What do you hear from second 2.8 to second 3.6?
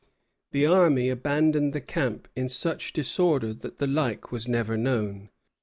disorder